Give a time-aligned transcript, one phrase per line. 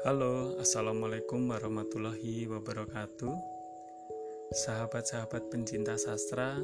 [0.00, 3.36] Halo, assalamualaikum warahmatullahi wabarakatuh.
[4.48, 6.56] Sahabat-sahabat pencinta sastra,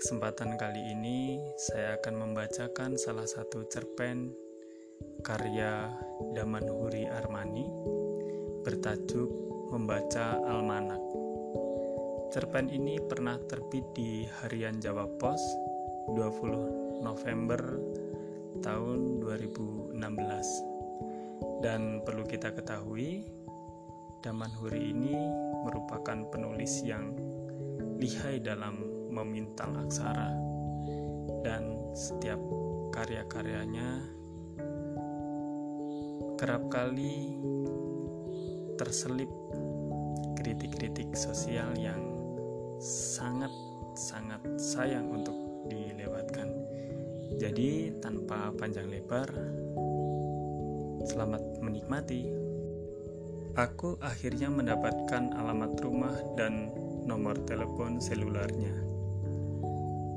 [0.00, 4.32] kesempatan kali ini saya akan membacakan salah satu cerpen
[5.20, 5.92] karya
[6.32, 7.68] Daman Huri Armani
[8.64, 9.28] bertajuk
[9.68, 11.04] Membaca Almanak.
[12.32, 15.44] Cerpen ini pernah terbit di Harian Jawa Pos
[16.16, 17.60] 20 November
[18.64, 20.73] tahun 2016.
[21.64, 23.24] Dan perlu kita ketahui,
[24.20, 25.16] Daman Huri ini
[25.64, 27.12] merupakan penulis yang
[28.00, 28.80] lihai dalam
[29.12, 30.32] memintal aksara
[31.44, 32.40] dan setiap
[32.92, 34.00] karya-karyanya
[36.40, 37.36] kerap kali
[38.74, 39.30] terselip
[40.40, 42.00] kritik-kritik sosial yang
[42.82, 45.36] sangat-sangat sayang untuk
[45.70, 46.50] dilewatkan.
[47.40, 49.30] Jadi tanpa panjang lebar,
[51.04, 52.32] Selamat menikmati.
[53.60, 56.72] Aku akhirnya mendapatkan alamat rumah dan
[57.04, 58.72] nomor telepon selularnya.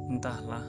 [0.08, 0.64] Entahlah,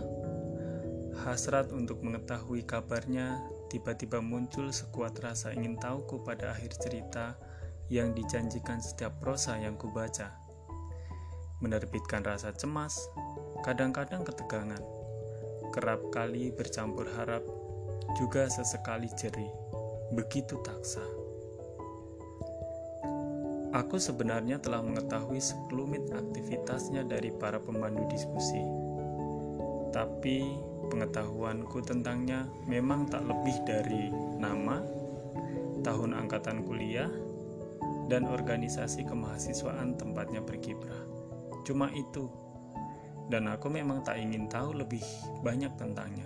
[1.22, 3.38] hasrat untuk mengetahui kabarnya
[3.70, 7.38] tiba-tiba muncul sekuat rasa ingin tahuku pada akhir cerita
[7.86, 10.34] yang dijanjikan setiap prosa yang kubaca.
[11.62, 13.06] Menerbitkan rasa cemas,
[13.62, 14.82] kadang-kadang ketegangan,
[15.70, 17.46] kerap kali bercampur harap,
[18.18, 19.67] juga sesekali jerih
[20.12, 21.04] begitu taksa.
[23.76, 28.64] Aku sebenarnya telah mengetahui sekelumit aktivitasnya dari para pemandu diskusi.
[29.92, 30.40] Tapi
[30.88, 34.08] pengetahuanku tentangnya memang tak lebih dari
[34.40, 34.80] nama,
[35.84, 37.12] tahun angkatan kuliah,
[38.08, 41.04] dan organisasi kemahasiswaan tempatnya berkiprah.
[41.68, 42.32] Cuma itu.
[43.28, 45.04] Dan aku memang tak ingin tahu lebih
[45.44, 46.24] banyak tentangnya.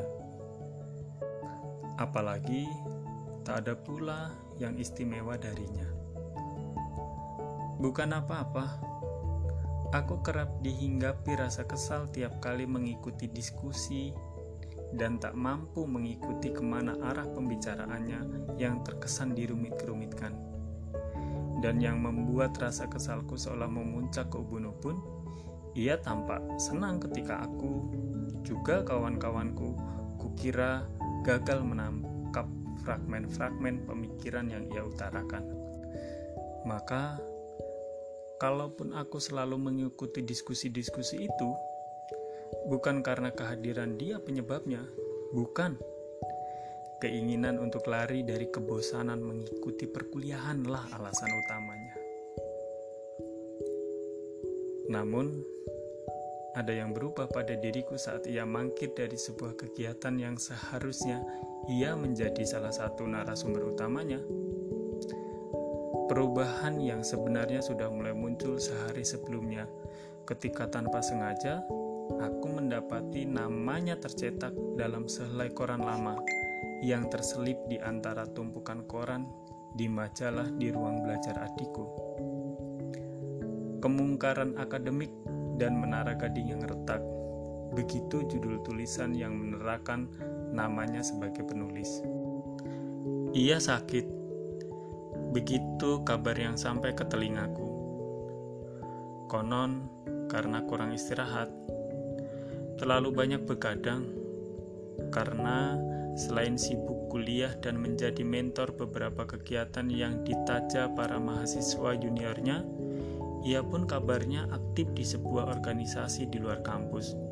[1.99, 2.71] Apalagi
[3.43, 4.31] tak ada pula
[4.63, 5.87] yang istimewa darinya.
[7.83, 8.79] Bukan apa-apa,
[9.91, 14.15] aku kerap dihinggapi rasa kesal tiap kali mengikuti diskusi
[14.95, 20.39] dan tak mampu mengikuti ke mana arah pembicaraannya yang terkesan dirumit-kerumitkan.
[21.59, 24.99] Dan yang membuat rasa kesalku seolah memuncak ke ubun-ubun,
[25.75, 27.91] ia tampak senang ketika aku,
[28.47, 29.75] juga kawan-kawanku,
[30.19, 30.87] kukira
[31.23, 32.12] gagal menangkap
[32.83, 35.47] fragmen-fragmen pemikiran yang ia utarakan.
[36.63, 37.19] Maka,
[38.39, 41.51] kalaupun aku selalu mengikuti diskusi-diskusi itu,
[42.71, 44.83] bukan karena kehadiran dia penyebabnya,
[45.35, 45.79] bukan.
[47.03, 51.95] Keinginan untuk lari dari kebosanan mengikuti perkuliahanlah alasan utamanya.
[54.87, 55.43] Namun,
[56.55, 61.25] ada yang berubah pada diriku saat ia mangkir dari sebuah kegiatan yang seharusnya
[61.71, 64.19] ia menjadi salah satu narasumber utamanya.
[66.11, 69.65] Perubahan yang sebenarnya sudah mulai muncul sehari sebelumnya,
[70.27, 71.63] ketika tanpa sengaja
[72.21, 76.19] aku mendapati namanya tercetak dalam sehelai koran lama
[76.83, 79.31] yang terselip di antara tumpukan koran
[79.79, 81.87] di majalah di ruang belajar adikku.
[83.81, 85.11] Kemungkaran akademik
[85.57, 87.01] dan menara gading yang retak.
[87.73, 90.11] Begitu judul tulisan yang menerangkan
[90.53, 92.05] namanya sebagai penulis.
[93.33, 94.07] Ia sakit.
[95.33, 97.65] Begitu kabar yang sampai ke telingaku.
[99.33, 99.89] Konon,
[100.29, 101.49] karena kurang istirahat,
[102.77, 104.05] terlalu banyak begadang,
[105.09, 105.81] karena
[106.13, 112.61] selain sibuk kuliah dan menjadi mentor beberapa kegiatan yang ditaja para mahasiswa juniornya,
[113.49, 117.32] ia pun kabarnya aktif di sebuah organisasi di luar kampus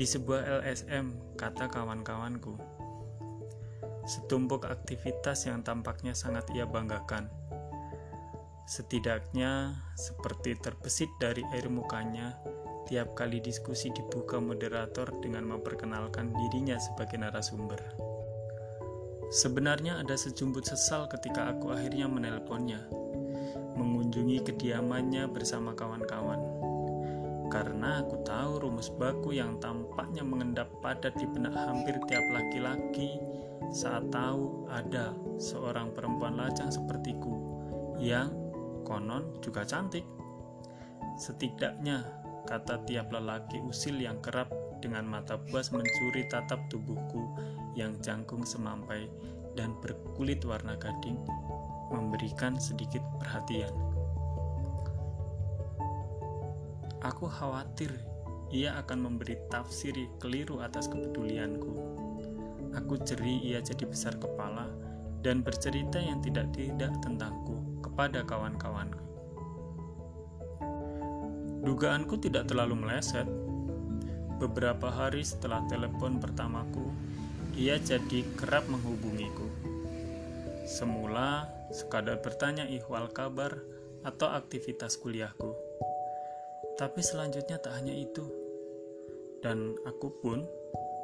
[0.00, 2.56] di sebuah LSM, kata kawan-kawanku.
[4.08, 7.28] Setumpuk aktivitas yang tampaknya sangat ia banggakan.
[8.64, 12.32] Setidaknya seperti terbesit dari air mukanya
[12.88, 17.84] tiap kali diskusi dibuka moderator dengan memperkenalkan dirinya sebagai narasumber.
[19.28, 22.88] Sebenarnya ada sejumput sesal ketika aku akhirnya menelponnya,
[23.76, 26.49] mengunjungi kediamannya bersama kawan-kawan
[27.50, 33.18] karena aku tahu rumus baku yang tampaknya mengendap padat di benak hampir tiap laki-laki
[33.74, 37.34] saat tahu ada seorang perempuan lajang sepertiku
[37.98, 38.30] yang
[38.86, 40.06] konon juga cantik.
[41.18, 42.06] Setidaknya,
[42.48, 44.48] kata tiap lelaki usil yang kerap
[44.80, 47.36] dengan mata puas mencuri tatap tubuhku
[47.76, 49.06] yang jangkung semampai
[49.54, 51.20] dan berkulit warna gading
[51.90, 53.89] memberikan sedikit perhatian.
[57.00, 57.96] Aku khawatir
[58.52, 61.72] ia akan memberi tafsir keliru atas kepedulianku.
[62.76, 64.68] Aku jeri ia jadi besar kepala
[65.24, 69.00] dan bercerita yang tidak-tidak tentangku kepada kawan-kawanku.
[71.64, 73.28] Dugaanku tidak terlalu meleset.
[74.36, 76.84] Beberapa hari setelah telepon pertamaku,
[77.56, 79.48] ia jadi kerap menghubungiku.
[80.68, 83.60] Semula sekadar bertanya ihwal kabar
[84.04, 85.69] atau aktivitas kuliahku.
[86.80, 88.24] Tapi selanjutnya tak hanya itu.
[89.44, 90.48] Dan aku pun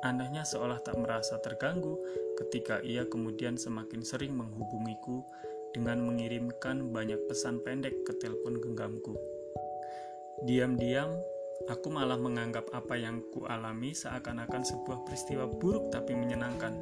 [0.00, 2.00] anehnya seolah tak merasa terganggu
[2.40, 5.20] ketika ia kemudian semakin sering menghubungiku
[5.76, 9.20] dengan mengirimkan banyak pesan pendek ke telepon genggamku.
[10.49, 11.12] Diam-diam,
[11.69, 16.73] aku malah menganggap apa yang kualami seakan-akan sebuah peristiwa buruk tapi menyenangkan.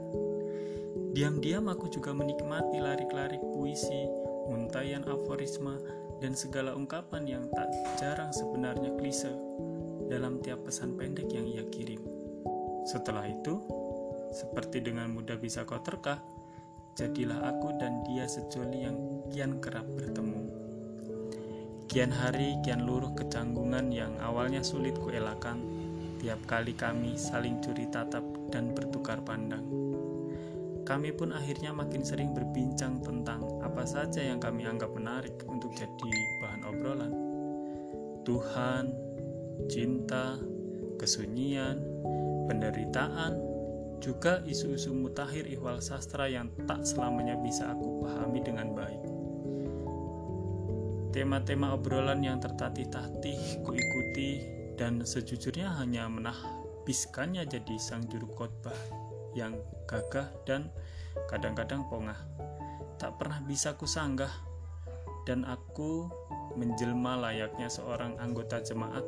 [1.15, 4.07] Diam-diam aku juga menikmati larik-larik puisi,
[4.51, 5.83] untayan aforisma,
[6.19, 9.33] dan segala ungkapan yang tak jarang sebenarnya klise
[10.11, 12.03] dalam tiap pesan pendek yang ia kirim.
[12.85, 13.59] Setelah itu,
[14.35, 16.21] seperti dengan mudah bisa kau terka,
[16.95, 18.97] jadilah aku dan dia sejoli yang
[19.33, 20.43] kian kerap bertemu.
[21.89, 25.63] Kian hari, kian luruh kecanggungan yang awalnya sulit kuelakan,
[26.19, 29.63] tiap kali kami saling curi tatap dan bertukar pandang.
[30.85, 33.41] Kami pun akhirnya makin sering berbincang tentang
[33.75, 37.11] apa saja yang kami anggap menarik untuk jadi bahan obrolan.
[38.23, 38.95] Tuhan,
[39.67, 40.39] cinta,
[40.95, 41.83] kesunyian,
[42.47, 43.35] penderitaan,
[43.99, 49.03] juga isu-isu mutakhir ihwal sastra yang tak selamanya bisa aku pahami dengan baik.
[51.11, 54.39] Tema-tema obrolan yang tertatih-tatih kuikuti
[54.79, 58.79] dan sejujurnya hanya menahbiskannya jadi sang juru khotbah
[59.35, 59.59] yang
[59.91, 60.71] gagah dan
[61.27, 62.34] kadang-kadang pongah.
[62.97, 64.31] Tak pernah bisa kusanggah
[65.25, 66.09] dan aku
[66.55, 69.03] menjelma layaknya seorang anggota jemaat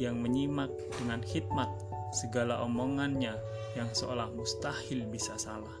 [0.00, 1.68] yang menyimak dengan hikmat
[2.12, 3.36] segala omongannya
[3.76, 5.72] yang seolah mustahil bisa salah.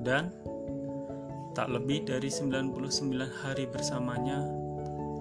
[0.00, 0.32] Dan
[1.52, 2.72] tak lebih dari 99
[3.44, 4.40] hari bersamanya,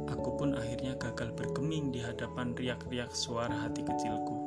[0.07, 4.38] aku pun akhirnya gagal bergeming di hadapan riak-riak suara hati kecilku.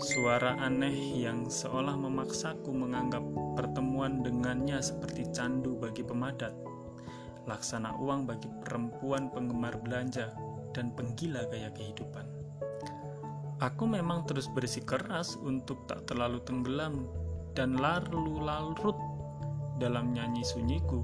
[0.00, 3.24] Suara aneh yang seolah memaksaku menganggap
[3.56, 6.52] pertemuan dengannya seperti candu bagi pemadat,
[7.48, 10.34] laksana uang bagi perempuan penggemar belanja,
[10.74, 12.26] dan penggila gaya kehidupan.
[13.62, 17.06] Aku memang terus bersikeras untuk tak terlalu tenggelam
[17.54, 18.98] dan lalu larut
[19.78, 21.00] dalam nyanyi sunyiku,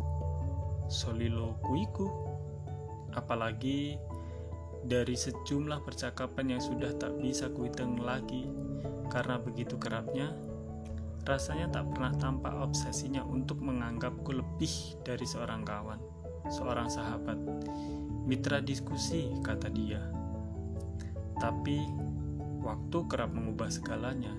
[0.91, 2.11] solilokuiku.
[3.15, 3.99] Apalagi
[4.85, 8.49] dari sejumlah percakapan yang sudah tak bisa kuhitung lagi
[9.11, 10.33] karena begitu kerapnya,
[11.27, 14.71] rasanya tak pernah tampak obsesinya untuk menganggapku lebih
[15.03, 16.01] dari seorang kawan,
[16.49, 17.37] seorang sahabat,
[18.25, 20.01] mitra diskusi, kata dia.
[21.43, 21.83] Tapi
[22.63, 24.33] waktu kerap mengubah segalanya,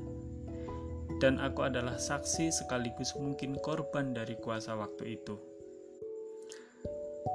[1.19, 5.50] dan aku adalah saksi sekaligus mungkin korban dari kuasa waktu itu.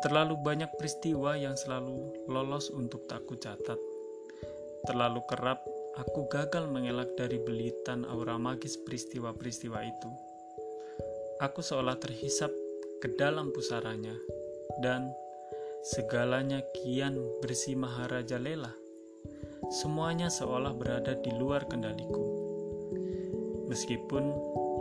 [0.05, 3.81] Terlalu banyak peristiwa yang selalu lolos untuk tak catat.
[4.85, 5.65] Terlalu kerap
[5.97, 10.11] aku gagal mengelak dari belitan aura magis peristiwa-peristiwa itu.
[11.41, 12.49] Aku seolah terhisap
[13.01, 14.17] ke dalam pusaranya,
[14.81, 15.13] dan
[15.85, 18.73] segalanya kian bersih maharaja lelah
[19.71, 22.23] semuanya seolah berada di luar kendaliku.
[23.67, 24.25] Meskipun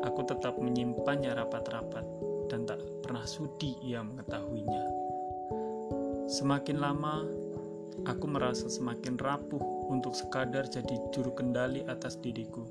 [0.05, 2.05] aku tetap menyimpannya rapat-rapat
[2.53, 5.04] dan tak pernah sudi ia mengetahuinya.
[6.25, 7.25] Semakin lama,
[8.09, 9.61] aku merasa semakin rapuh
[9.93, 12.65] untuk sekadar jadi juru kendali atas diriku.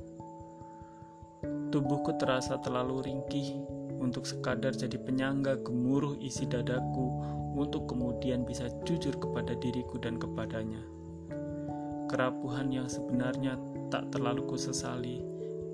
[1.70, 3.62] Tubuhku terasa terlalu ringkih
[3.98, 7.06] untuk sekadar jadi penyangga gemuruh isi dadaku
[7.54, 10.82] untuk kemudian bisa jujur kepada diriku dan kepadanya
[12.14, 13.58] kerapuhan yang sebenarnya
[13.90, 15.18] tak terlalu kusesali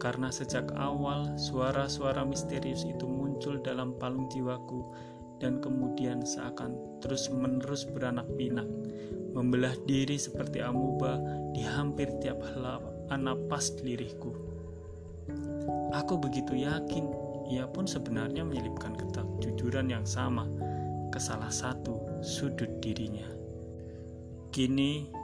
[0.00, 4.80] karena sejak awal suara-suara misterius itu muncul dalam palung jiwaku
[5.40, 8.68] dan kemudian seakan terus-menerus beranak pinak,
[9.32, 11.16] membelah diri seperti amuba
[11.56, 14.30] di hampir tiap helapan napas lirihku.
[15.96, 17.08] Aku begitu yakin
[17.50, 20.46] ia pun sebenarnya menyelipkan kejujuran yang sama
[21.10, 23.26] ke salah satu sudut dirinya.
[24.54, 25.20] Kini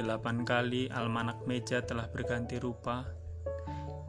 [0.00, 3.04] Delapan kali almanak meja telah berganti rupa,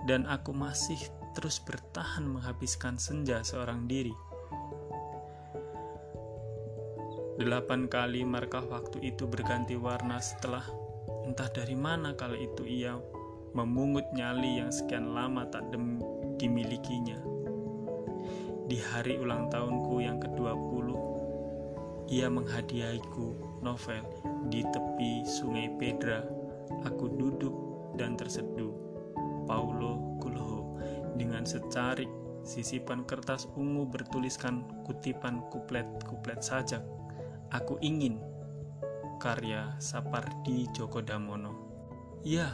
[0.08, 0.96] dan aku masih
[1.36, 4.16] terus bertahan menghabiskan senja seorang diri.
[7.42, 10.62] Delapan kali markah waktu itu berganti warna setelah
[11.26, 12.94] entah dari mana kali itu ia
[13.58, 15.66] memungut nyali yang sekian lama tak
[16.38, 17.18] dimilikinya.
[18.70, 20.88] Di hari ulang tahunku yang ke-20,
[22.14, 23.34] ia menghadiahiku
[23.66, 24.06] novel
[24.54, 26.22] di tepi sungai Pedra,
[26.86, 27.58] aku duduk
[27.98, 28.70] dan terseduh.
[29.50, 30.78] Paulo Coelho
[31.18, 32.08] dengan secarik
[32.46, 37.01] sisipan kertas ungu bertuliskan kutipan kuplet-kuplet sajak.
[37.52, 38.16] Aku ingin
[39.20, 41.52] karya Sapardi Djoko Damono.
[42.24, 42.48] Ya,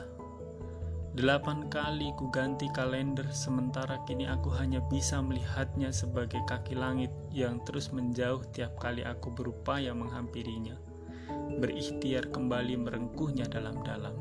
[1.13, 7.61] delapan kali ku ganti kalender sementara kini aku hanya bisa melihatnya sebagai kaki langit yang
[7.61, 10.73] terus menjauh tiap kali aku berupaya menghampirinya,
[11.61, 14.17] berikhtiar kembali merengkuhnya dalam-dalam.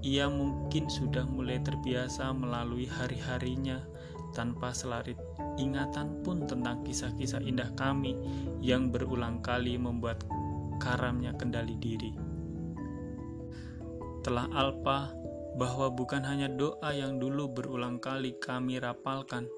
[0.00, 3.84] Ia mungkin sudah mulai terbiasa melalui hari-harinya
[4.32, 5.18] tanpa selarit
[5.60, 8.16] ingatan pun tentang kisah-kisah indah kami
[8.64, 10.22] yang berulang kali membuat
[10.80, 12.12] karamnya kendali diri.
[14.24, 15.12] Telah alpa
[15.56, 19.48] bahwa bukan hanya doa yang dulu berulang kali kami rapalkan,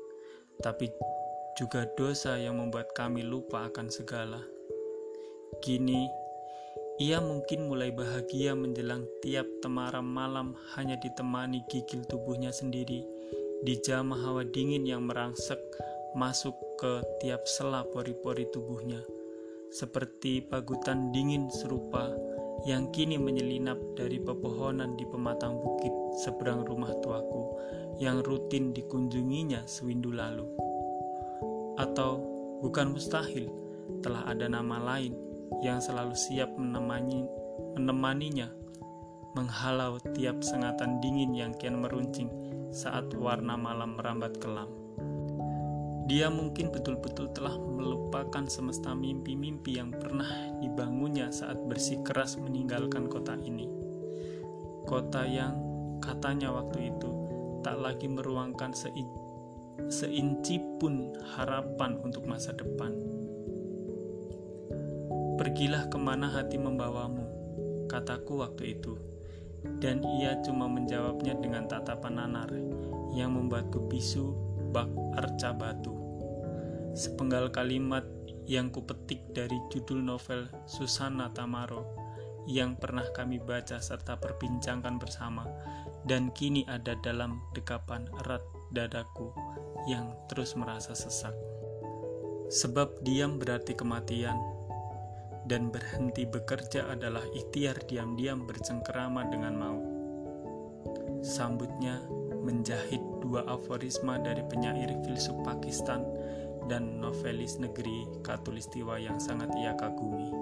[0.62, 0.90] tapi
[1.58, 4.40] juga dosa yang membuat kami lupa akan segala.
[5.60, 6.08] Kini,
[6.98, 13.04] ia mungkin mulai bahagia menjelang tiap temaram malam hanya ditemani gigil tubuhnya sendiri
[13.62, 15.62] di jamah hawa dingin yang merangsek
[16.18, 18.98] masuk ke tiap sela pori-pori tubuhnya,
[19.70, 22.10] seperti pagutan dingin serupa
[22.66, 25.94] yang kini menyelinap dari pepohonan di pematang bukit
[26.26, 27.54] seberang rumah tuaku
[28.02, 30.42] yang rutin dikunjunginya sewindu lalu.
[31.78, 32.18] Atau
[32.66, 33.46] bukan mustahil,
[34.02, 35.14] telah ada nama lain
[35.62, 37.22] yang selalu siap menemani,
[37.78, 38.50] menemaninya,
[39.38, 42.41] menghalau tiap sengatan dingin yang kian meruncing
[42.72, 44.72] saat warna malam merambat kelam.
[46.08, 50.26] Dia mungkin betul-betul telah melupakan semesta mimpi-mimpi yang pernah
[50.58, 53.68] dibangunnya saat bersikeras meninggalkan kota ini.
[54.88, 55.54] Kota yang
[56.00, 57.10] katanya waktu itu
[57.60, 58.72] tak lagi meruangkan
[59.92, 62.96] seinci pun harapan untuk masa depan.
[65.36, 67.24] Pergilah ke mana hati membawamu,
[67.86, 69.11] kataku waktu itu
[69.82, 72.50] dan ia cuma menjawabnya dengan tatapan nanar
[73.12, 74.32] yang membuatku bisu
[74.72, 74.88] bak
[75.18, 75.92] arca batu.
[76.92, 78.04] Sepenggal kalimat
[78.44, 81.86] yang kupetik dari judul novel Susana Tamaro
[82.46, 85.46] yang pernah kami baca serta perbincangkan bersama
[86.02, 88.42] dan kini ada dalam dekapan erat
[88.74, 89.30] dadaku
[89.86, 91.34] yang terus merasa sesak.
[92.52, 94.36] Sebab diam berarti kematian,
[95.52, 99.84] dan berhenti bekerja adalah ikhtiar diam-diam bercengkerama dengan maut.
[101.20, 102.00] Sambutnya
[102.40, 106.08] menjahit dua aforisma dari penyair filsuf Pakistan
[106.72, 110.32] dan novelis negeri Katulistiwa yang sangat ia kagumi.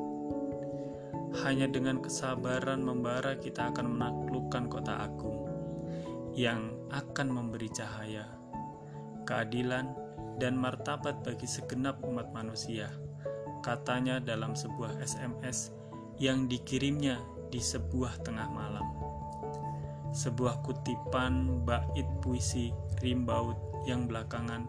[1.43, 5.43] Hanya dengan kesabaran membara kita akan menaklukkan kota agung
[6.39, 8.31] yang akan memberi cahaya,
[9.27, 9.91] keadilan,
[10.39, 13.10] dan martabat bagi segenap umat manusia
[13.61, 15.73] katanya dalam sebuah SMS
[16.21, 18.87] yang dikirimnya di sebuah tengah malam.
[20.11, 24.67] Sebuah kutipan bait puisi rimbaud yang belakangan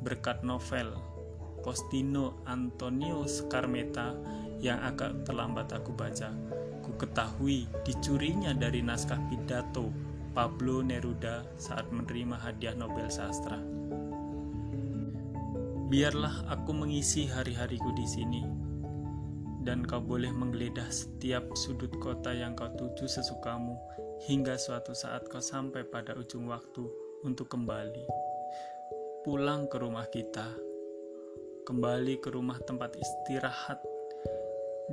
[0.00, 0.94] berkat novel
[1.66, 4.14] Postino Antonio Scarmeta
[4.62, 6.30] yang agak terlambat aku baca.
[6.78, 9.90] Ku ketahui dicurinya dari naskah pidato
[10.30, 13.58] Pablo Neruda saat menerima hadiah Nobel Sastra.
[15.86, 18.42] Biarlah aku mengisi hari-hariku di sini,
[19.62, 23.78] dan kau boleh menggeledah setiap sudut kota yang kau tuju sesukamu
[24.26, 26.90] hingga suatu saat kau sampai pada ujung waktu
[27.22, 28.02] untuk kembali.
[29.22, 30.50] Pulang ke rumah kita,
[31.70, 33.78] kembali ke rumah tempat istirahat,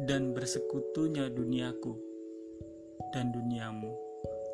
[0.06, 1.98] dan bersekutunya duniaku
[3.18, 3.98] dan duniamu,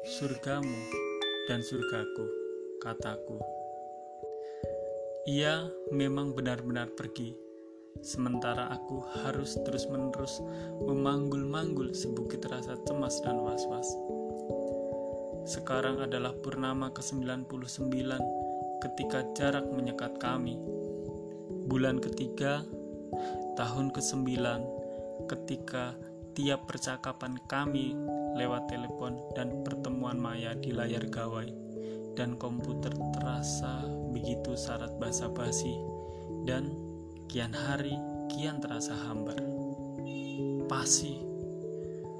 [0.07, 0.79] surgamu
[1.51, 2.27] dan surgaku,
[2.79, 3.58] kataku.
[5.29, 5.61] Ia
[5.93, 7.37] memang benar-benar pergi,
[8.01, 10.41] sementara aku harus terus-menerus
[10.89, 13.85] memanggul-manggul sebukit rasa cemas dan was-was.
[15.45, 17.45] Sekarang adalah purnama ke-99
[18.81, 20.57] ketika jarak menyekat kami.
[21.69, 22.65] Bulan ketiga,
[23.53, 24.33] tahun ke-9
[25.29, 25.93] ketika
[26.33, 27.93] tiap percakapan kami
[28.33, 31.68] lewat telepon dan pertemuan maya di layar gawai
[32.19, 33.79] dan komputer terasa
[34.11, 35.71] begitu syarat basa-basi
[36.43, 36.67] dan
[37.31, 37.95] kian hari
[38.27, 39.39] kian terasa hambar.
[40.67, 41.15] Pasti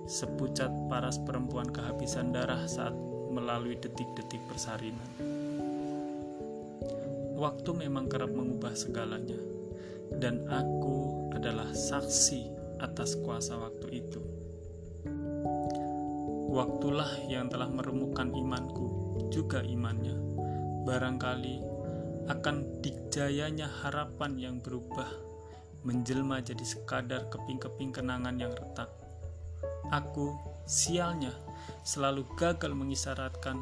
[0.08, 2.96] sepucat paras perempuan kehabisan darah saat
[3.28, 5.12] melalui detik-detik persalinan.
[7.36, 9.38] Waktu memang kerap mengubah segalanya,
[10.16, 12.48] dan aku adalah saksi
[12.80, 14.24] atas kuasa waktu itu.
[16.50, 20.16] Waktulah yang telah meremukkan imanku juga imannya.
[20.88, 21.60] Barangkali
[22.32, 25.10] akan dikjayanya harapan yang berubah
[25.84, 28.88] menjelma jadi sekadar keping-keping kenangan yang retak.
[29.92, 30.38] Aku,
[30.70, 31.34] sialnya,
[31.84, 33.60] selalu gagal mengisyaratkan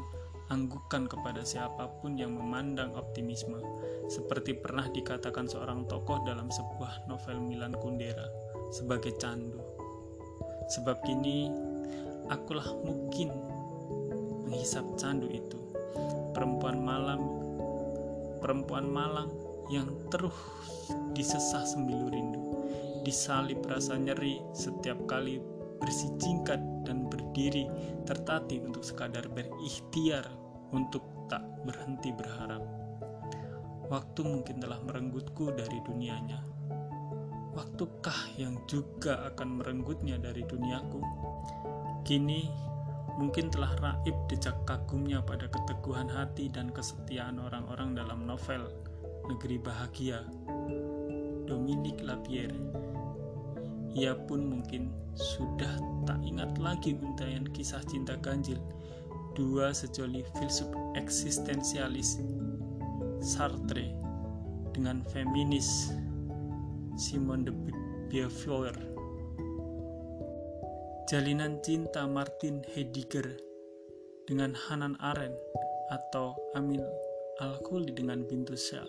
[0.48, 3.60] anggukan kepada siapa pun yang memandang optimisme,
[4.08, 8.24] seperti pernah dikatakan seorang tokoh dalam sebuah novel Milan Kundera
[8.72, 9.60] sebagai candu.
[10.68, 11.48] Sebab kini
[12.28, 13.32] akulah mungkin
[14.48, 15.60] menghisap candu itu,
[16.32, 17.20] perempuan malam,
[18.40, 19.28] perempuan malang
[19.68, 20.32] yang terus
[21.12, 22.42] disesah sembilu rindu,
[23.04, 25.36] disalip rasa nyeri setiap kali
[25.84, 27.68] bersijingkat dan berdiri
[28.08, 30.24] tertatih untuk sekadar berikhtiar
[30.72, 32.64] untuk tak berhenti berharap.
[33.92, 36.40] Waktu mungkin telah merenggutku dari dunianya.
[37.56, 41.00] Waktukah yang juga akan merenggutnya dari duniaku?
[42.04, 42.48] Kini
[43.18, 48.70] mungkin telah raib decak kagumnya pada keteguhan hati dan kesetiaan orang-orang dalam novel
[49.26, 50.22] Negeri Bahagia.
[51.48, 52.54] Dominique Lapierre
[53.98, 58.60] ia pun mungkin sudah tak ingat lagi untayan kisah cinta ganjil
[59.34, 62.22] dua sejoli filsuf eksistensialis
[63.18, 63.90] Sartre
[64.70, 65.90] dengan feminis
[66.94, 67.52] Simone de
[68.06, 68.97] Beauvoir.
[71.08, 73.24] Jalinan cinta Martin Heidegger
[74.28, 75.40] dengan Hanan Arendt
[75.88, 76.84] atau Amin
[77.40, 78.84] Al-Khuli dengan Bintu Syah.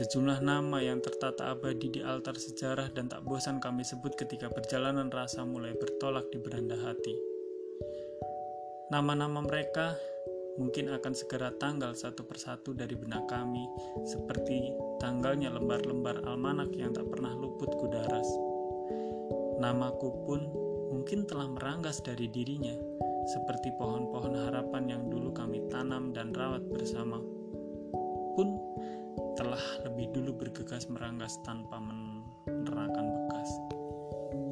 [0.00, 5.12] Sejumlah nama yang tertata abadi di altar sejarah dan tak bosan kami sebut ketika perjalanan
[5.12, 7.12] rasa mulai bertolak di beranda hati.
[8.88, 9.92] Nama-nama mereka
[10.56, 13.68] mungkin akan segera tanggal satu persatu dari benak kami,
[14.08, 14.72] seperti
[15.04, 18.45] tanggalnya lembar-lembar almanak yang tak pernah luput kudaras.
[19.56, 20.40] Namaku pun
[20.92, 22.76] mungkin telah meranggas dari dirinya,
[23.24, 27.18] seperti pohon-pohon harapan yang dulu kami tanam dan rawat bersama.
[28.36, 28.60] Pun
[29.36, 33.50] telah lebih dulu bergegas meranggas tanpa menerangkan bekas.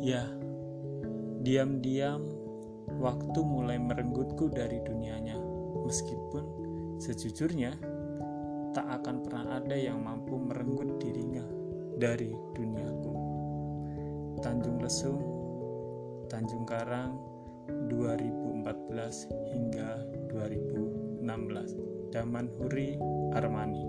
[0.00, 0.24] Ya,
[1.44, 2.24] diam-diam
[3.00, 5.36] waktu mulai merenggutku dari dunianya,
[5.84, 6.44] meskipun
[6.96, 7.76] sejujurnya
[8.72, 11.44] tak akan pernah ada yang mampu merenggut dirinya
[11.96, 12.83] dari duniaku.
[14.44, 15.24] Tanjung Lesung,
[16.28, 17.16] Tanjung Karang,
[17.88, 20.04] 2014 hingga
[20.36, 22.12] 2016.
[22.12, 23.00] Daman Huri
[23.32, 23.80] Armani.